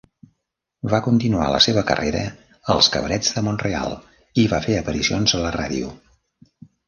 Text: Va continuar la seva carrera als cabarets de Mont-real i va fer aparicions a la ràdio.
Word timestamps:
Va 0.93 0.99
continuar 1.07 1.49
la 1.55 1.59
seva 1.65 1.81
carrera 1.89 2.23
als 2.75 2.89
cabarets 2.95 3.35
de 3.37 3.43
Mont-real 3.49 3.95
i 4.45 4.49
va 4.55 4.61
fer 4.69 4.79
aparicions 4.79 5.35
a 5.37 5.43
la 5.45 5.53
ràdio. 5.57 5.93